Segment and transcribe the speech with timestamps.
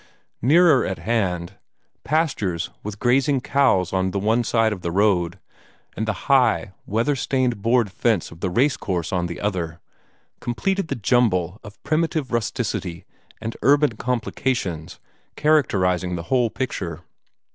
[0.41, 1.59] Nearer at hand,
[2.03, 5.37] pastures with grazing cows on the one side of the road,
[5.95, 9.79] and the nigh, weather stained board fence of the race course on the other,
[10.39, 13.05] completed the jumble of primitive rusticity
[13.39, 14.99] and urban complications
[15.35, 17.01] characterizing the whole picture.